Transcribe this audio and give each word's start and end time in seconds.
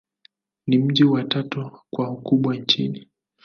Ni 0.67 0.77
mji 0.77 1.03
wa 1.03 1.23
tatu 1.23 1.71
kwa 1.89 2.09
ukubwa 2.11 2.55
nchini. 2.55 3.07